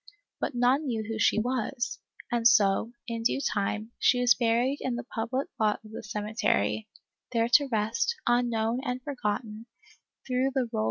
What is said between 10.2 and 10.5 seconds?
through the roll 6 ALICE; OR,